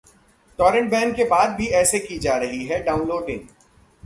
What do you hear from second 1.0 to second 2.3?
के बाद भी ऐसे की